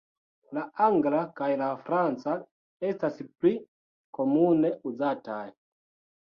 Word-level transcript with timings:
La 0.57 0.61
angla 0.85 1.19
kaj 1.39 1.49
la 1.61 1.67
franca 1.89 2.33
estas 2.93 3.21
pli 3.27 3.53
komune 4.21 4.73
uzataj. 4.93 5.45